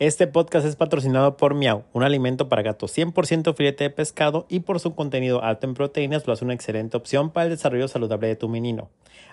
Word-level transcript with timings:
Este 0.00 0.28
podcast 0.28 0.64
es 0.64 0.76
patrocinado 0.76 1.36
por 1.36 1.54
Miau, 1.54 1.82
un 1.92 2.04
alimento 2.04 2.48
para 2.48 2.62
gatos 2.62 2.96
100% 2.96 3.52
filete 3.56 3.82
de 3.82 3.90
pescado 3.90 4.46
y 4.48 4.60
por 4.60 4.78
su 4.78 4.94
contenido 4.94 5.42
alto 5.42 5.66
en 5.66 5.74
proteínas 5.74 6.24
lo 6.24 6.32
hace 6.32 6.44
una 6.44 6.54
excelente 6.54 6.96
opción 6.96 7.30
para 7.30 7.46
el 7.46 7.50
desarrollo 7.50 7.88
saludable 7.88 8.28
de 8.28 8.36
tu 8.36 8.48
menino. 8.48 8.90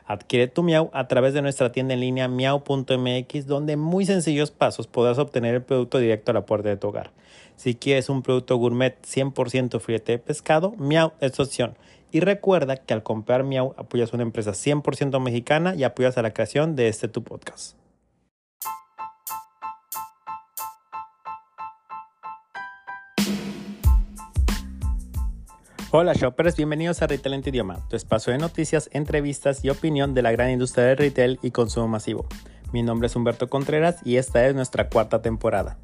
Adquiere 0.08 0.48
tu 0.48 0.64
Miau 0.64 0.90
a 0.92 1.08
través 1.08 1.36
de 1.36 1.44
nuestra 1.44 1.72
tienda 1.72 1.94
en 1.94 2.00
línea 2.00 2.28
miau.mx 2.28 3.46
donde 3.46 3.74
en 3.74 3.80
muy 3.80 4.08
sencillos 4.08 4.50
pasos 4.50 4.88
podrás 4.88 5.20
obtener 5.20 5.54
el 5.54 5.62
producto 5.62 6.00
directo 6.00 6.32
a 6.32 6.34
la 6.34 6.48
puerta 6.48 6.70
de 6.70 6.78
tu 6.78 6.88
hogar. 6.88 7.12
Si 7.58 7.76
quieres 7.76 8.10
un 8.10 8.24
producto 8.24 8.58
gourmet 8.58 9.00
100% 9.04 9.80
filete 9.80 10.14
de 10.14 10.18
pescado, 10.18 10.74
Miau 10.80 11.12
es 11.20 11.34
tu 11.34 11.44
opción. 11.44 11.78
Y 12.12 12.22
recuerda 12.22 12.78
que 12.78 12.96
al 12.96 13.04
comprar 13.04 13.44
Miau 13.44 13.76
apoyas 13.78 14.14
a 14.14 14.18
una 14.18 14.24
empresa 14.24 14.54
100% 14.54 15.20
mexicana 15.20 15.76
y 15.76 15.84
apoyas 15.84 16.18
a 16.18 16.24
la 16.24 16.34
creación 16.34 16.76
de 16.76 16.88
este 16.88 17.08
tu 17.08 17.24
podcast. 17.24 17.85
Hola 25.98 26.12
shoppers, 26.12 26.58
bienvenidos 26.58 27.02
a 27.02 27.08
Retail 27.08 27.36
en 27.36 27.42
tu 27.42 27.52
idioma, 27.52 27.88
tu 27.88 27.96
espacio 27.96 28.34
de 28.34 28.38
noticias, 28.38 28.90
entrevistas 28.92 29.64
y 29.64 29.70
opinión 29.70 30.14
de 30.14 30.24
la 30.24 30.34
gran 30.34 30.50
industria 30.50 30.88
del 30.88 30.98
retail 30.98 31.40
y 31.42 31.52
consumo 31.52 31.88
masivo. 31.88 32.28
Mi 32.74 32.84
nombre 32.84 33.08
es 33.08 33.16
Humberto 33.16 33.48
Contreras 33.50 34.02
y 34.04 34.18
esta 34.18 34.46
es 34.46 34.54
nuestra 34.54 34.90
cuarta 34.90 35.22
temporada. 35.22 35.78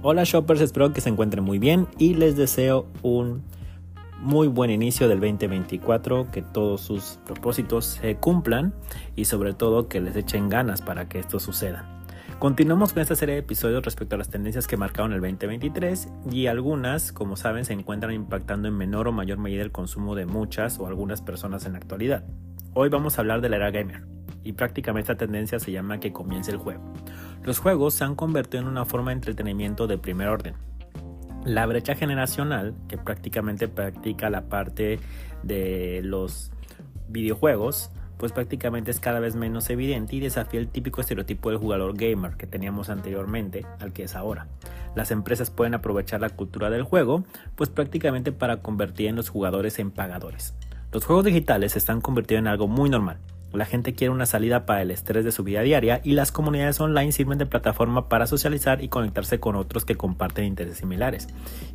Hola 0.00 0.24
shoppers, 0.24 0.62
espero 0.62 0.94
que 0.94 1.02
se 1.02 1.10
encuentren 1.10 1.44
muy 1.44 1.58
bien 1.58 1.86
y 1.98 2.14
les 2.14 2.34
deseo 2.34 2.86
un 3.02 3.44
muy 4.18 4.48
buen 4.48 4.70
inicio 4.70 5.08
del 5.08 5.20
2024, 5.20 6.30
que 6.30 6.42
todos 6.42 6.80
sus 6.80 7.18
propósitos 7.26 7.84
se 7.84 8.16
cumplan 8.16 8.74
y 9.14 9.26
sobre 9.26 9.54
todo 9.54 9.88
que 9.88 10.00
les 10.00 10.16
echen 10.16 10.48
ganas 10.48 10.82
para 10.82 11.08
que 11.08 11.18
esto 11.18 11.38
suceda. 11.38 11.96
Continuamos 12.38 12.92
con 12.92 13.02
esta 13.02 13.16
serie 13.16 13.34
de 13.34 13.40
episodios 13.40 13.82
respecto 13.82 14.14
a 14.14 14.18
las 14.18 14.28
tendencias 14.28 14.66
que 14.66 14.76
marcaron 14.76 15.12
el 15.12 15.20
2023 15.20 16.08
y 16.30 16.48
algunas, 16.48 17.12
como 17.12 17.36
saben, 17.36 17.64
se 17.64 17.72
encuentran 17.72 18.12
impactando 18.12 18.68
en 18.68 18.76
menor 18.76 19.08
o 19.08 19.12
mayor 19.12 19.38
medida 19.38 19.62
el 19.62 19.72
consumo 19.72 20.14
de 20.14 20.26
muchas 20.26 20.78
o 20.78 20.86
algunas 20.86 21.22
personas 21.22 21.64
en 21.64 21.72
la 21.72 21.78
actualidad. 21.78 22.24
Hoy 22.74 22.90
vamos 22.90 23.16
a 23.16 23.22
hablar 23.22 23.40
de 23.40 23.48
la 23.48 23.56
era 23.56 23.70
gamer 23.70 24.04
y 24.44 24.52
prácticamente 24.52 25.12
esta 25.12 25.24
tendencia 25.24 25.58
se 25.58 25.72
llama 25.72 25.98
que 25.98 26.12
comience 26.12 26.50
el 26.50 26.58
juego. 26.58 26.82
Los 27.42 27.58
juegos 27.58 27.94
se 27.94 28.04
han 28.04 28.14
convertido 28.14 28.62
en 28.62 28.68
una 28.68 28.84
forma 28.84 29.10
de 29.10 29.14
entretenimiento 29.14 29.86
de 29.86 29.96
primer 29.96 30.28
orden, 30.28 30.54
la 31.46 31.64
brecha 31.64 31.94
generacional, 31.94 32.74
que 32.88 32.98
prácticamente 32.98 33.68
practica 33.68 34.28
la 34.30 34.42
parte 34.48 34.98
de 35.44 36.00
los 36.02 36.50
videojuegos, 37.08 37.90
pues 38.18 38.32
prácticamente 38.32 38.90
es 38.90 38.98
cada 38.98 39.20
vez 39.20 39.36
menos 39.36 39.70
evidente 39.70 40.16
y 40.16 40.20
desafía 40.20 40.58
el 40.58 40.68
típico 40.68 41.00
estereotipo 41.00 41.50
del 41.50 41.58
jugador 41.58 41.96
gamer 41.96 42.36
que 42.36 42.46
teníamos 42.46 42.90
anteriormente 42.90 43.64
al 43.78 43.92
que 43.92 44.04
es 44.04 44.16
ahora. 44.16 44.48
Las 44.96 45.10
empresas 45.10 45.50
pueden 45.50 45.74
aprovechar 45.74 46.20
la 46.20 46.30
cultura 46.30 46.68
del 46.68 46.82
juego, 46.82 47.24
pues 47.54 47.70
prácticamente 47.70 48.32
para 48.32 48.58
convertir 48.58 49.06
en 49.06 49.16
los 49.16 49.28
jugadores 49.28 49.78
en 49.78 49.92
pagadores. 49.92 50.54
Los 50.90 51.04
juegos 51.04 51.26
digitales 51.26 51.72
se 51.72 51.78
están 51.78 52.00
convirtiendo 52.00 52.48
en 52.48 52.52
algo 52.52 52.66
muy 52.66 52.90
normal, 52.90 53.18
la 53.56 53.66
gente 53.66 53.94
quiere 53.94 54.12
una 54.12 54.26
salida 54.26 54.66
para 54.66 54.82
el 54.82 54.90
estrés 54.90 55.24
de 55.24 55.32
su 55.32 55.42
vida 55.42 55.62
diaria 55.62 56.00
y 56.04 56.12
las 56.12 56.32
comunidades 56.32 56.80
online 56.80 57.12
sirven 57.12 57.38
de 57.38 57.46
plataforma 57.46 58.08
para 58.08 58.26
socializar 58.26 58.82
y 58.82 58.88
conectarse 58.88 59.40
con 59.40 59.56
otros 59.56 59.84
que 59.84 59.96
comparten 59.96 60.44
intereses 60.44 60.78
similares. 60.78 61.28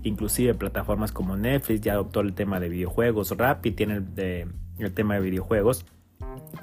Inclusive 0.04 0.54
plataformas 0.54 1.12
como 1.12 1.36
Netflix 1.38 1.82
ya 1.82 1.94
adoptó 1.94 2.22
el 2.22 2.34
tema 2.34 2.60
de 2.60 2.70
videojuegos, 2.70 3.36
Rappi 3.38 3.72
tiene 3.72 3.96
el, 3.96 4.94
tema 4.94 5.16
de 5.16 5.20
videojuegos 5.22 5.86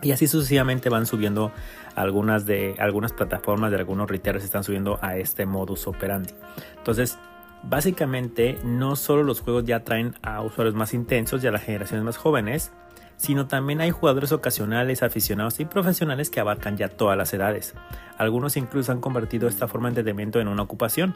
y 0.02 0.12
así 0.12 0.26
sucesivamente 0.26 0.88
van 0.88 1.06
subiendo 1.06 1.52
algunas 1.94 2.46
de 2.46 2.74
algunas 2.78 3.12
plataformas 3.12 3.70
de 3.70 3.78
algunos 3.78 4.08
retailers 4.08 4.44
están 4.44 4.64
subiendo 4.64 4.98
a 5.02 5.16
este 5.16 5.46
modus 5.46 5.86
operandi. 5.86 6.32
Entonces, 6.76 7.18
básicamente 7.62 8.58
no 8.64 8.96
solo 8.96 9.22
los 9.22 9.40
juegos 9.40 9.64
ya 9.64 9.84
traen 9.84 10.14
a 10.22 10.40
usuarios 10.42 10.74
más 10.74 10.94
intensos 10.94 11.42
y 11.42 11.46
a 11.46 11.50
las 11.50 11.62
generaciones 11.62 12.04
más 12.04 12.16
jóvenes, 12.16 12.72
sino 13.18 13.46
también 13.46 13.82
hay 13.82 13.90
jugadores 13.90 14.32
ocasionales, 14.32 15.02
aficionados 15.02 15.60
y 15.60 15.66
profesionales 15.66 16.30
que 16.30 16.40
abarcan 16.40 16.76
ya 16.76 16.88
todas 16.88 17.18
las 17.18 17.34
edades. 17.34 17.74
Algunos 18.16 18.56
incluso 18.56 18.92
han 18.92 19.00
convertido 19.00 19.48
esta 19.48 19.68
forma 19.68 19.88
de 19.88 20.00
entretenimiento 20.00 20.40
en 20.40 20.48
una 20.48 20.62
ocupación. 20.62 21.14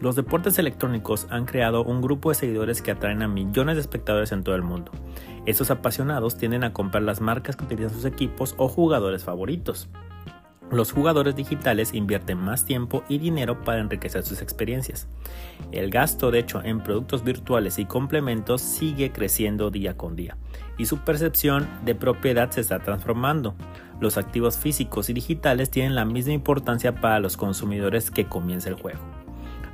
Los 0.00 0.16
deportes 0.16 0.58
electrónicos 0.58 1.26
han 1.30 1.46
creado 1.46 1.84
un 1.84 2.02
grupo 2.02 2.28
de 2.28 2.34
seguidores 2.34 2.82
que 2.82 2.90
atraen 2.90 3.22
a 3.22 3.28
millones 3.28 3.76
de 3.76 3.80
espectadores 3.80 4.32
en 4.32 4.42
todo 4.42 4.56
el 4.56 4.62
mundo. 4.62 4.90
Estos 5.46 5.70
apasionados 5.70 6.36
tienden 6.36 6.64
a 6.64 6.72
comprar 6.72 7.04
las 7.04 7.20
marcas 7.20 7.56
que 7.56 7.64
utilizan 7.64 7.94
sus 7.94 8.04
equipos 8.04 8.54
o 8.58 8.68
jugadores 8.68 9.22
favoritos. 9.22 9.88
Los 10.74 10.90
jugadores 10.90 11.36
digitales 11.36 11.94
invierten 11.94 12.36
más 12.38 12.64
tiempo 12.64 13.04
y 13.08 13.18
dinero 13.18 13.62
para 13.62 13.78
enriquecer 13.78 14.24
sus 14.24 14.42
experiencias. 14.42 15.06
El 15.70 15.88
gasto, 15.88 16.32
de 16.32 16.40
hecho, 16.40 16.62
en 16.64 16.80
productos 16.80 17.22
virtuales 17.22 17.78
y 17.78 17.84
complementos 17.84 18.60
sigue 18.60 19.12
creciendo 19.12 19.70
día 19.70 19.96
con 19.96 20.16
día 20.16 20.36
y 20.76 20.86
su 20.86 20.98
percepción 20.98 21.68
de 21.84 21.94
propiedad 21.94 22.50
se 22.50 22.60
está 22.60 22.80
transformando. 22.80 23.54
Los 24.00 24.18
activos 24.18 24.58
físicos 24.58 25.08
y 25.08 25.12
digitales 25.12 25.70
tienen 25.70 25.94
la 25.94 26.04
misma 26.04 26.32
importancia 26.32 27.00
para 27.00 27.20
los 27.20 27.36
consumidores 27.36 28.10
que 28.10 28.26
comienza 28.26 28.68
el 28.68 28.74
juego. 28.74 29.23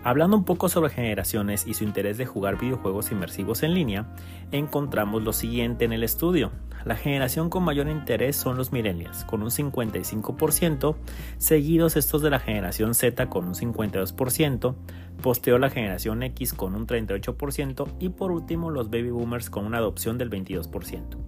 Hablando 0.02 0.34
un 0.34 0.44
poco 0.44 0.70
sobre 0.70 0.90
generaciones 0.90 1.66
y 1.66 1.74
su 1.74 1.84
interés 1.84 2.16
de 2.16 2.24
jugar 2.24 2.58
videojuegos 2.58 3.12
inmersivos 3.12 3.62
en 3.62 3.74
línea, 3.74 4.06
encontramos 4.50 5.22
lo 5.22 5.34
siguiente 5.34 5.84
en 5.84 5.92
el 5.92 6.02
estudio. 6.02 6.52
La 6.86 6.96
generación 6.96 7.50
con 7.50 7.64
mayor 7.64 7.86
interés 7.88 8.36
son 8.36 8.56
los 8.56 8.72
millennials, 8.72 9.26
con 9.26 9.42
un 9.42 9.50
55%, 9.50 10.96
seguidos 11.36 11.96
estos 11.96 12.22
de 12.22 12.30
la 12.30 12.40
generación 12.40 12.94
Z 12.94 13.28
con 13.28 13.46
un 13.46 13.54
52%, 13.54 14.74
posteo 15.22 15.58
la 15.58 15.68
generación 15.68 16.22
X 16.22 16.54
con 16.54 16.74
un 16.74 16.86
38% 16.86 17.86
y 17.98 18.08
por 18.08 18.30
último 18.30 18.70
los 18.70 18.88
baby 18.88 19.10
boomers 19.10 19.50
con 19.50 19.66
una 19.66 19.76
adopción 19.76 20.16
del 20.16 20.30
22%. 20.30 21.18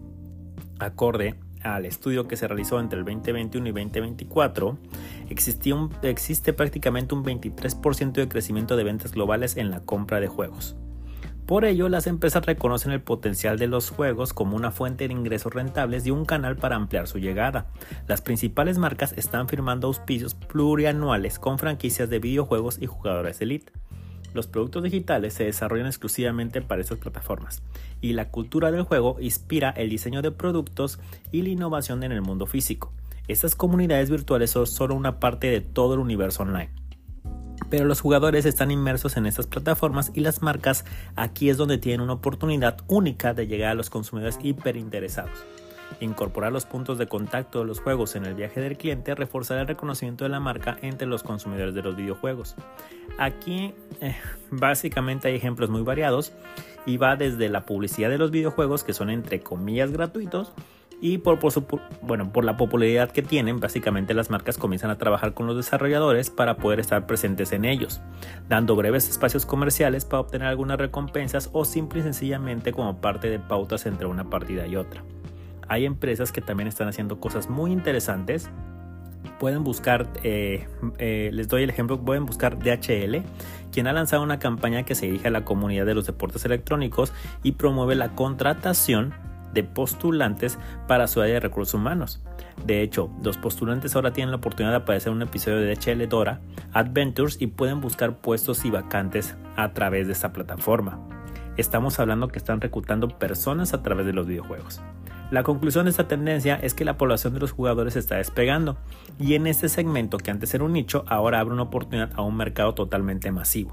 Acorde 0.78 1.34
al 1.62 1.86
estudio 1.86 2.28
que 2.28 2.36
se 2.36 2.48
realizó 2.48 2.80
entre 2.80 2.98
el 2.98 3.04
2021 3.04 3.68
y 3.68 3.72
2024, 3.72 4.78
existe 5.28 6.52
prácticamente 6.52 7.14
un 7.14 7.24
23% 7.24 8.12
de 8.12 8.28
crecimiento 8.28 8.76
de 8.76 8.84
ventas 8.84 9.12
globales 9.12 9.56
en 9.56 9.70
la 9.70 9.80
compra 9.80 10.20
de 10.20 10.28
juegos. 10.28 10.76
Por 11.46 11.64
ello, 11.64 11.88
las 11.88 12.06
empresas 12.06 12.46
reconocen 12.46 12.92
el 12.92 13.02
potencial 13.02 13.58
de 13.58 13.66
los 13.66 13.90
juegos 13.90 14.32
como 14.32 14.56
una 14.56 14.70
fuente 14.70 15.06
de 15.06 15.12
ingresos 15.12 15.52
rentables 15.52 16.06
y 16.06 16.10
un 16.10 16.24
canal 16.24 16.56
para 16.56 16.76
ampliar 16.76 17.08
su 17.08 17.18
llegada. 17.18 17.66
Las 18.06 18.20
principales 18.20 18.78
marcas 18.78 19.12
están 19.18 19.48
firmando 19.48 19.88
auspicios 19.88 20.34
plurianuales 20.34 21.38
con 21.38 21.58
franquicias 21.58 22.08
de 22.08 22.20
videojuegos 22.20 22.80
y 22.80 22.86
jugadores 22.86 23.40
elite. 23.40 23.72
Los 24.34 24.46
productos 24.46 24.82
digitales 24.82 25.34
se 25.34 25.44
desarrollan 25.44 25.86
exclusivamente 25.86 26.62
para 26.62 26.80
estas 26.80 26.98
plataformas 26.98 27.62
y 28.00 28.14
la 28.14 28.28
cultura 28.28 28.70
del 28.70 28.82
juego 28.82 29.16
inspira 29.20 29.70
el 29.70 29.90
diseño 29.90 30.22
de 30.22 30.30
productos 30.30 30.98
y 31.30 31.42
la 31.42 31.50
innovación 31.50 32.02
en 32.02 32.12
el 32.12 32.22
mundo 32.22 32.46
físico. 32.46 32.92
Estas 33.28 33.54
comunidades 33.54 34.10
virtuales 34.10 34.50
son 34.50 34.66
solo 34.66 34.94
una 34.94 35.20
parte 35.20 35.48
de 35.48 35.60
todo 35.60 35.94
el 35.94 36.00
universo 36.00 36.42
online. 36.42 36.70
Pero 37.70 37.84
los 37.84 38.00
jugadores 38.00 38.44
están 38.44 38.70
inmersos 38.70 39.16
en 39.16 39.26
estas 39.26 39.46
plataformas 39.46 40.10
y 40.14 40.20
las 40.20 40.42
marcas 40.42 40.84
aquí 41.16 41.48
es 41.48 41.56
donde 41.56 41.78
tienen 41.78 42.00
una 42.00 42.14
oportunidad 42.14 42.78
única 42.88 43.32
de 43.32 43.46
llegar 43.46 43.70
a 43.70 43.74
los 43.74 43.88
consumidores 43.88 44.38
hiperinteresados. 44.42 45.38
Incorporar 46.00 46.52
los 46.52 46.66
puntos 46.66 46.98
de 46.98 47.06
contacto 47.06 47.60
de 47.60 47.66
los 47.66 47.80
juegos 47.80 48.16
en 48.16 48.24
el 48.24 48.34
viaje 48.34 48.60
del 48.60 48.76
cliente 48.76 49.14
reforzará 49.14 49.62
el 49.62 49.68
reconocimiento 49.68 50.24
de 50.24 50.30
la 50.30 50.40
marca 50.40 50.78
entre 50.82 51.06
los 51.06 51.22
consumidores 51.22 51.74
de 51.74 51.82
los 51.82 51.96
videojuegos. 51.96 52.56
Aquí 53.18 53.74
eh, 54.00 54.16
básicamente 54.50 55.28
hay 55.28 55.36
ejemplos 55.36 55.70
muy 55.70 55.82
variados 55.82 56.32
y 56.86 56.96
va 56.96 57.16
desde 57.16 57.48
la 57.48 57.64
publicidad 57.66 58.10
de 58.10 58.18
los 58.18 58.30
videojuegos 58.30 58.84
que 58.84 58.92
son 58.92 59.10
entre 59.10 59.40
comillas 59.40 59.92
gratuitos 59.92 60.52
y 61.02 61.18
por, 61.18 61.40
bueno, 62.00 62.32
por 62.32 62.44
la 62.44 62.56
popularidad 62.56 63.10
que 63.10 63.22
tienen, 63.22 63.58
básicamente 63.58 64.14
las 64.14 64.30
marcas 64.30 64.56
comienzan 64.56 64.90
a 64.90 64.98
trabajar 64.98 65.34
con 65.34 65.48
los 65.48 65.56
desarrolladores 65.56 66.30
para 66.30 66.56
poder 66.56 66.78
estar 66.78 67.08
presentes 67.08 67.50
en 67.52 67.64
ellos, 67.64 68.00
dando 68.48 68.76
breves 68.76 69.08
espacios 69.08 69.44
comerciales 69.44 70.04
para 70.04 70.20
obtener 70.20 70.46
algunas 70.46 70.78
recompensas 70.78 71.50
o 71.52 71.64
simple 71.64 72.00
y 72.00 72.02
sencillamente 72.04 72.72
como 72.72 73.00
parte 73.00 73.28
de 73.28 73.40
pautas 73.40 73.84
entre 73.86 74.06
una 74.06 74.30
partida 74.30 74.68
y 74.68 74.76
otra. 74.76 75.02
Hay 75.72 75.86
empresas 75.86 76.32
que 76.32 76.42
también 76.42 76.68
están 76.68 76.86
haciendo 76.88 77.18
cosas 77.18 77.48
muy 77.48 77.72
interesantes. 77.72 78.50
Pueden 79.40 79.64
buscar, 79.64 80.06
eh, 80.22 80.68
eh, 80.98 81.30
les 81.32 81.48
doy 81.48 81.62
el 81.62 81.70
ejemplo, 81.70 81.98
pueden 81.98 82.26
buscar 82.26 82.58
DHL, 82.58 83.22
quien 83.72 83.86
ha 83.86 83.94
lanzado 83.94 84.22
una 84.22 84.38
campaña 84.38 84.82
que 84.82 84.94
se 84.94 85.06
dirige 85.06 85.28
a 85.28 85.30
la 85.30 85.46
comunidad 85.46 85.86
de 85.86 85.94
los 85.94 86.04
deportes 86.04 86.44
electrónicos 86.44 87.14
y 87.42 87.52
promueve 87.52 87.94
la 87.94 88.10
contratación 88.10 89.14
de 89.54 89.64
postulantes 89.64 90.58
para 90.88 91.08
su 91.08 91.22
área 91.22 91.34
de 91.34 91.40
recursos 91.40 91.72
humanos. 91.72 92.22
De 92.66 92.82
hecho, 92.82 93.10
los 93.24 93.38
postulantes 93.38 93.96
ahora 93.96 94.12
tienen 94.12 94.30
la 94.30 94.36
oportunidad 94.36 94.72
de 94.72 94.82
aparecer 94.82 95.08
en 95.08 95.16
un 95.16 95.22
episodio 95.22 95.56
de 95.56 95.74
DHL 95.74 96.06
Dora 96.06 96.40
Adventures 96.74 97.40
y 97.40 97.46
pueden 97.46 97.80
buscar 97.80 98.18
puestos 98.18 98.66
y 98.66 98.70
vacantes 98.70 99.36
a 99.56 99.72
través 99.72 100.06
de 100.06 100.12
esta 100.12 100.34
plataforma. 100.34 101.00
estamos 101.56 101.98
hablando 101.98 102.28
que 102.28 102.38
están 102.38 102.60
reclutando 102.60 103.08
personas 103.08 103.72
a 103.72 103.82
través 103.82 104.04
de 104.04 104.12
los 104.12 104.26
videojuegos. 104.26 104.82
La 105.32 105.44
conclusión 105.44 105.86
de 105.86 105.92
esta 105.92 106.08
tendencia 106.08 106.56
es 106.56 106.74
que 106.74 106.84
la 106.84 106.98
población 106.98 107.32
de 107.32 107.40
los 107.40 107.52
jugadores 107.52 107.96
está 107.96 108.16
despegando 108.16 108.76
y 109.18 109.32
en 109.32 109.46
este 109.46 109.70
segmento 109.70 110.18
que 110.18 110.30
antes 110.30 110.52
era 110.52 110.62
un 110.62 110.74
nicho 110.74 111.06
ahora 111.08 111.40
abre 111.40 111.54
una 111.54 111.62
oportunidad 111.62 112.10
a 112.16 112.20
un 112.20 112.36
mercado 112.36 112.74
totalmente 112.74 113.32
masivo. 113.32 113.72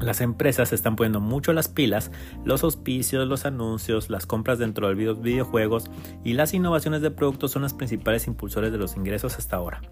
Las 0.00 0.22
empresas 0.22 0.72
están 0.72 0.96
poniendo 0.96 1.20
mucho 1.20 1.52
las 1.52 1.68
pilas, 1.68 2.10
los 2.46 2.64
auspicios, 2.64 3.28
los 3.28 3.44
anuncios, 3.44 4.08
las 4.08 4.24
compras 4.24 4.58
dentro 4.58 4.88
de 4.88 4.94
los 4.94 5.20
videojuegos 5.20 5.90
y 6.24 6.32
las 6.32 6.54
innovaciones 6.54 7.02
de 7.02 7.10
productos 7.10 7.50
son 7.50 7.60
las 7.60 7.74
principales 7.74 8.26
impulsores 8.26 8.72
de 8.72 8.78
los 8.78 8.96
ingresos 8.96 9.36
hasta 9.36 9.56
ahora. 9.56 9.82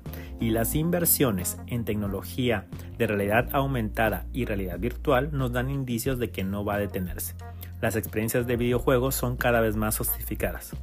Y 0.41 0.49
las 0.49 0.75
inversiones 0.75 1.59
en 1.67 1.85
tecnología 1.85 2.69
de 2.97 3.07
realidad 3.07 3.51
aumentada 3.53 4.25
y 4.33 4.47
realidad 4.47 4.79
virtual 4.79 5.29
nos 5.31 5.53
dan 5.53 5.69
indicios 5.69 6.19
de 6.19 6.31
que 6.31 6.43
no 6.43 6.65
va 6.65 6.77
a 6.77 6.79
detenerse. 6.79 7.35
Las 7.81 7.97
experiencias 7.97 8.47
de 8.47 8.57
videojuegos 8.57 9.15
son 9.15 9.37
cada 9.37 9.61
vez 9.61 9.77
más 9.77 9.97
sofisticadas. 9.97 10.77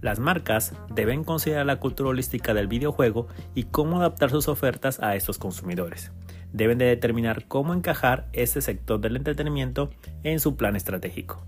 Las 0.00 0.18
marcas 0.18 0.74
deben 0.94 1.24
considerar 1.24 1.66
la 1.66 1.80
cultura 1.80 2.10
holística 2.10 2.54
del 2.54 2.68
videojuego 2.68 3.28
y 3.54 3.64
cómo 3.64 3.98
adaptar 3.98 4.30
sus 4.30 4.48
ofertas 4.48 5.00
a 5.00 5.16
estos 5.16 5.38
consumidores 5.38 6.12
deben 6.56 6.78
de 6.78 6.86
determinar 6.86 7.46
cómo 7.46 7.74
encajar 7.74 8.28
ese 8.32 8.62
sector 8.62 9.00
del 9.00 9.16
entretenimiento 9.16 9.90
en 10.22 10.40
su 10.40 10.56
plan 10.56 10.74
estratégico. 10.74 11.44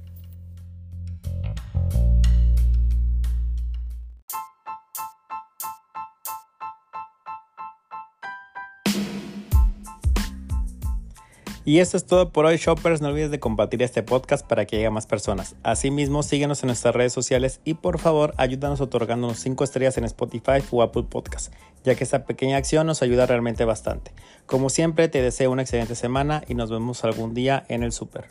Y 11.69 11.81
esto 11.81 11.99
es 11.99 12.07
todo 12.07 12.33
por 12.33 12.47
hoy, 12.47 12.57
shoppers. 12.57 13.03
No 13.03 13.09
olvides 13.09 13.31
de 13.31 13.41
compartir 13.41 13.83
este 13.83 14.03
podcast 14.03 14.47
para 14.47 14.65
que 14.65 14.77
llegue 14.77 14.89
más 14.89 15.07
personas. 15.07 15.55
Asimismo, 15.63 16.23
síguenos 16.23 16.63
en 16.63 16.69
nuestras 16.69 16.95
redes 16.95 17.13
sociales 17.13 17.61
y 17.63 17.75
por 17.75 17.99
favor, 17.99 18.33
ayúdanos 18.39 18.81
otorgándonos 18.81 19.39
5 19.41 19.65
estrellas 19.65 19.99
en 19.99 20.05
Spotify 20.05 20.65
o 20.71 20.83
Apple 20.83 21.03
Podcast, 21.03 21.53
ya 21.85 21.95
que 21.95 22.05
esta 22.05 22.25
pequeña 22.25 22.57
acción 22.57 22.87
nos 22.87 23.03
ayuda 23.03 23.27
realmente 23.27 23.67
bastante. 23.67 24.13
Como 24.47 24.71
siempre, 24.71 25.09
te 25.09 25.21
deseo 25.21 25.51
una 25.51 25.61
excelente 25.61 25.95
semana 25.95 26.43
y 26.49 26.55
nos 26.55 26.71
vemos 26.71 27.05
algún 27.05 27.35
día 27.35 27.67
en 27.69 27.83
el 27.83 27.93
super. 27.93 28.25